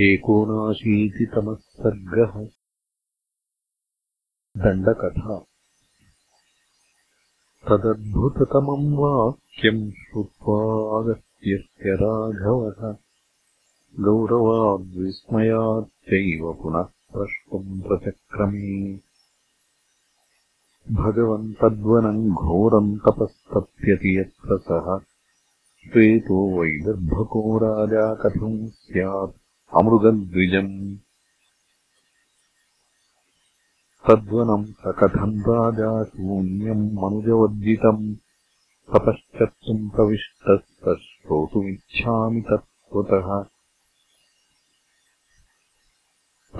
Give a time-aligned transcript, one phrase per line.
[0.00, 2.48] एकोनाशीतितमः सर्गः।
[4.56, 5.44] दण्डकथा।
[7.68, 12.96] तदद्भुततमम् वाक्यम् श्रुत्वागत्यस्य राघवः
[14.00, 19.00] गौरवाद्विस्मयाच्चैव पुनः प्रष्टुम् प्रचक्रमे।
[20.92, 25.15] भगवन्तद्वनम् घोरम् तपस्तप्यति यत्र सः
[25.86, 29.36] श्वेतो वैदर्भको राजा कथम् स्यात्?
[29.76, 30.96] अमृगद्विजम्।
[34.08, 38.16] तद्वनम् स कथम् राजा शून्यम् मनुजवर्जितम्?
[38.94, 43.44] तपश्चर्तुम् प्रविष्टः स श्रोतुमिच्छामि तत्त्वतः।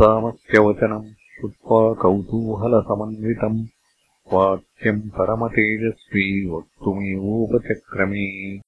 [0.03, 3.67] रामस्य वचनम् श्रुत्वा कौतूहलसमन्वितम्।
[4.33, 8.66] वाक्यम् परमतेजस्वी वक्तुमेवोपचक्रमे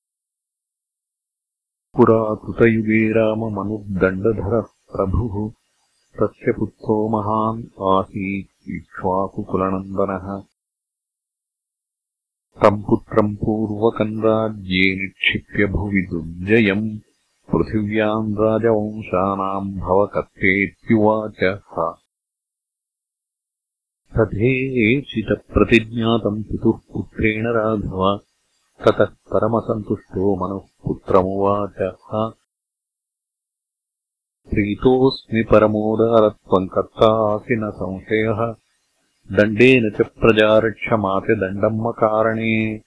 [1.98, 5.52] पुरा कृतयुगे राममनुर्दण्डधरः प्रभुः।
[6.20, 10.42] तस्य पुत्रो महान् आसीत् इक्ष्वाकुकुलनन्दनः।
[12.62, 16.98] तम् पुत्रम् पूर्वकम् राज्ये निक्षिप्य भुवि दुर्जयम्।
[17.52, 21.60] पृथिव्याम् राजवंशानाम् भवकर्तेत्युवाच
[24.16, 28.27] तथेशितप्रतिज्ञातम् पितुः पुत्रेण राघव
[28.86, 31.96] ततः परमसन्तुष्टो मनुः पुत्रमुवाच।
[34.50, 38.54] प्रीतोऽस्मि परमोदारत्वम् कर्तासि न संशयः।
[39.36, 42.82] दण्डेन च प्रजारक्षमाति दण्डम्मकारणे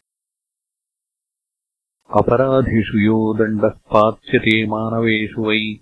[2.20, 5.80] अपराधिषु यो दण्डः पाच्यते मानवेषु वै।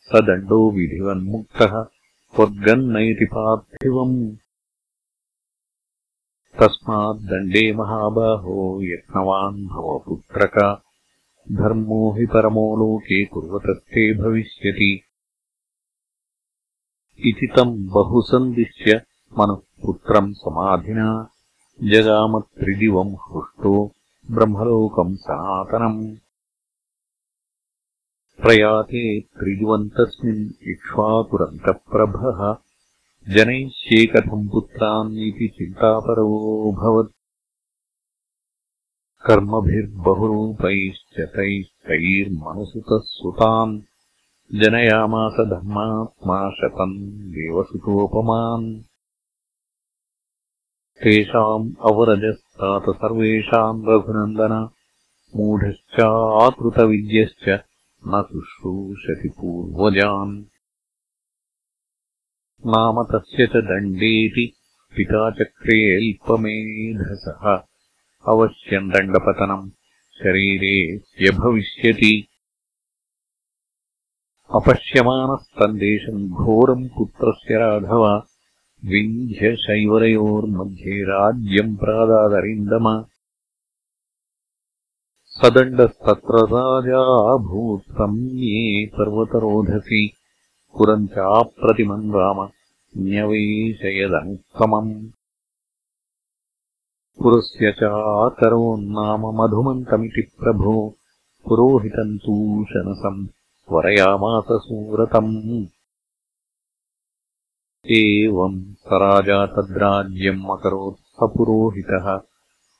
[0.00, 1.82] स दण्डो विधिवन्मुक्तः।
[2.34, 4.36] स्वर्गम् नयति पार्थिवम्
[6.60, 10.82] तस्माद्दण्डे महाबाहो यत्नवान् भव पुत्रक
[11.52, 15.02] धर्मो हि परमो लोके कुर्वतस्ते भविष्यति।
[17.18, 19.02] इति तम् बहुसन्दिश्य
[19.38, 21.28] मनुः पुत्रम् समाधिना
[21.82, 23.92] जगामत्रिदिवम् हृष्टो
[24.30, 26.16] ब्रह्मलोकम् सनातनम्।
[28.42, 32.65] प्रयाते त्रिदिवन्तस्मिन् इक्ष्वाकुरन्तप्रभः
[33.28, 37.12] जनयिष्ये कथम् पुत्रान्निति चिन्तापरोऽभवत्
[39.26, 43.82] कर्मभिर्बहुरूपैश्च तैस्तैर्मनुसुतः सुतान्।
[44.54, 48.82] जनयामास धर्मात्मा शतम् देवसुतोपमान्।
[51.02, 54.68] तेषाम् अवरजस्तात सर्वेषाम् रघुनन्दन।
[55.36, 57.60] मूढश्चातृतविद्यश्च
[58.08, 60.44] न शुश्रूषति पूर्वजान्।
[62.66, 64.52] नाम तस्य च दण्डेति
[64.96, 67.62] पिता चक्रे अल्पमेधसः।
[68.28, 69.70] अवश्यम् दण्डपतनम्
[70.12, 72.28] शरीरे यभविष्यति
[74.54, 78.22] अपश्यमानस्तन्देशम् घोरम् पुत्रस्य राघव।
[78.84, 83.04] विन्ध्यशैवरयोर्मध्ये राज्यम् प्रादादरिन्दम।
[85.24, 90.12] सदण्डस्तत्र राजाभूत्रम् ये पर्वतरोधसि।
[90.78, 92.55] पुरम् चाप्रतिमम् राम
[93.04, 95.10] न्यवेशयदनुत्तमम्
[97.22, 100.96] पुरस्य चाकरोन्नाम मधुमन्तमिति प्रभो
[101.48, 103.26] पुरोहितम् तूषणसम्
[103.72, 105.66] वरयामास सुव्रतम्।
[107.90, 112.16] एवम् स राजा तद्राज्यम् अकरोत् स पुरोहितः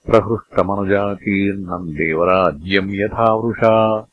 [0.07, 4.07] प्रहृष्टमनुजातीर्णम् देवराज्यम् यथा वृषा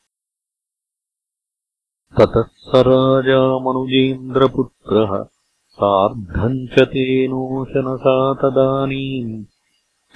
[2.18, 5.33] ततः स राजामनुजेन्द्रपुत्रः
[5.74, 9.44] सार्धम् च तेनोशनसा तदानीम्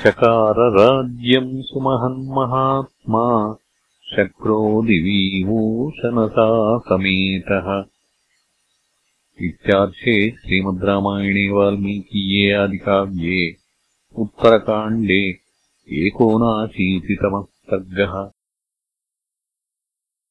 [0.02, 3.56] चकारराज्यम् सुमहन्महात्मा
[4.16, 7.84] शक्रो दिवीवोशनसा समेतः।
[9.42, 13.56] इत्यार्षे श्रीमद्रामायणे वाल्मीकीये आदिकाव्ये
[14.20, 15.24] उत्तरकाण्डे
[16.06, 18.37] एकोनाशीतितमः सर्गः